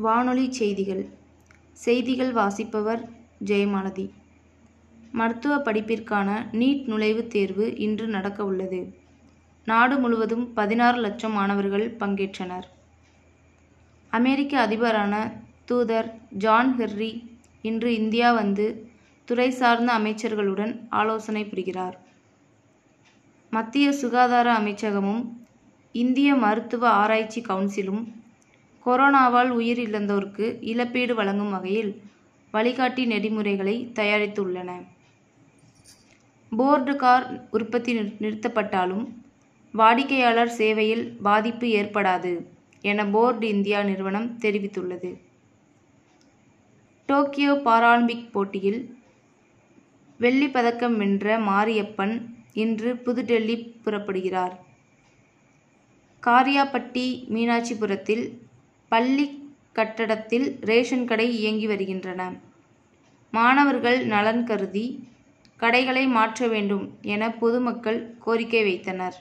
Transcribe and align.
வானொலி 0.00 0.52
செய்திகள். 0.52 1.08
செய்திகள் 1.72 2.32
வாசிப்பவர் 2.32 3.08
ஜெயமாலதி. 3.44 4.10
மருத்துவ 5.12 5.56
படிப்பிற்கான 5.56 6.28
நீட் 6.52 6.84
நுழைவுத் 6.86 7.26
தேர்வு 7.26 7.76
இன்று 7.76 8.06
நடக்க 8.06 8.44
உள்ளது. 8.44 8.94
நாடு 9.64 9.98
முழுவதும் 9.98 10.52
பதினாறு 10.52 11.00
லட்சம் 11.00 11.32
மாணவர்கள் 11.32 11.96
பங்கேற்றனர். 11.96 12.66
அமெரிக்க 14.12 14.66
அதிபரான 14.66 15.14
தூதர் 15.64 16.14
ஜான் 16.30 16.76
ஹெர்ரி 16.78 17.28
இன்று 17.62 17.94
இந்தியா 17.94 18.32
வந்து 18.32 18.88
துறை 19.24 19.50
சார்ந்த 19.50 19.92
அமைச்சர்களுடன் 19.92 20.86
ஆலோசனை 20.90 21.44
புரிகிறார். 21.44 21.98
மத்திய 23.50 23.92
சுகாதார 23.92 24.52
அமைச்சகமும் 24.52 25.24
இந்திய 25.92 26.34
மருத்துவ 26.34 26.88
ஆராய்ச்சி 26.90 27.40
கவுன்சிலும் 27.40 28.02
கொரோனாவால் 28.88 29.50
உயிரிழந்தோருக்கு 29.58 30.58
இழப்பீடு 30.60 31.14
வழங்கும் 31.14 31.50
வகையில் 31.50 32.02
வழிகாட்டி 32.50 33.04
நெறிமுறைகளை 33.06 33.92
தயாரித்துள்ளன. 33.94 34.86
போர்டு 36.50 36.96
கார் 36.96 37.48
உற்பத்தி 37.50 37.92
நிறுத்தப்பட்டாலும் 37.98 39.04
வாடிக்கையாளர் 39.72 40.48
சேவையில் 40.48 41.16
பாதிப்பு 41.22 41.66
ஏற்படாது 41.66 42.46
என 42.80 43.06
போர்டு 43.06 43.48
இந்தியா 43.48 43.82
நிறுவனம் 43.82 44.38
தெரிவித்துள்ளது. 44.38 45.20
டோக்கியோ 47.06 47.52
பாராலிம்பிக் 47.64 48.32
போட்டியில் 48.32 48.80
வெள்ளிப் 50.18 50.52
பதக்கம் 50.52 50.96
வென்ற 50.96 51.38
மாரியப்பன் 51.38 52.14
இன்று 52.52 52.94
புதுடெல்லி 52.94 53.72
புறப்படுகிறார். 53.84 54.54
காரியாபட்டி 56.26 57.06
மீனாட்சிபுரத்தில் 57.28 58.24
பள்ளி 58.88 59.26
கட்டடத்தில் 59.72 60.46
ரேஷன் 60.60 61.04
கடை 61.04 61.26
இயங்கி 61.38 61.66
வருகின்றன. 61.66 62.22
மாணவர்கள் 63.32 63.98
நலன் 64.06 64.44
கருதி 64.44 64.86
கடைகளை 65.60 66.06
மாற்ற 66.06 66.46
வேண்டும் 66.48 66.98
என 67.02 67.30
பொதுமக்கள் 67.32 68.00
கோரிக்கை 68.18 68.62
வைத்தனர். 68.62 69.16